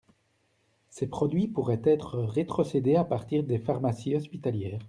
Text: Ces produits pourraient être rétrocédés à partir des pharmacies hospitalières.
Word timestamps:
Ces 0.89 1.05
produits 1.05 1.47
pourraient 1.47 1.83
être 1.83 2.17
rétrocédés 2.17 2.95
à 2.95 3.03
partir 3.03 3.43
des 3.43 3.59
pharmacies 3.59 4.15
hospitalières. 4.15 4.79